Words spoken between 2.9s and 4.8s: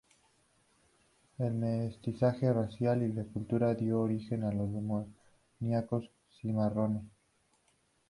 y cultural dio origen a los